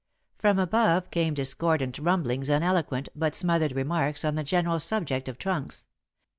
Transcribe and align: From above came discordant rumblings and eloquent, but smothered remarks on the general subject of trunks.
From 0.39 0.57
above 0.57 1.11
came 1.11 1.35
discordant 1.35 1.99
rumblings 1.99 2.49
and 2.49 2.63
eloquent, 2.63 3.09
but 3.15 3.35
smothered 3.35 3.73
remarks 3.73 4.25
on 4.25 4.33
the 4.33 4.41
general 4.43 4.79
subject 4.79 5.27
of 5.29 5.37
trunks. 5.37 5.85